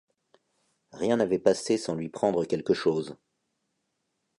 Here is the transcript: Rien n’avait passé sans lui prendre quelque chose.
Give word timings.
Rien 0.93 1.17
n’avait 1.17 1.37
passé 1.37 1.77
sans 1.77 1.93
lui 1.93 2.09
prendre 2.09 2.45
quelque 2.45 2.73
chose. 2.73 3.17